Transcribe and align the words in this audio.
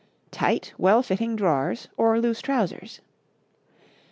Tight, 0.31 0.73
well 0.79 1.03
fitting 1.03 1.35
drawers 1.35 1.87
or 1.95 2.19
loose 2.19 2.41
trousers. 2.41 3.01